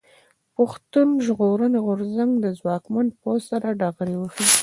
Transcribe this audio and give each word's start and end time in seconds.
پښتون 0.55 1.07
ژغورني 1.25 1.79
غورځنګ 1.85 2.31
د 2.39 2.45
ځواکمن 2.59 3.07
پوځ 3.21 3.41
سره 3.51 3.67
ډغرې 3.79 4.15
وهي. 4.17 4.47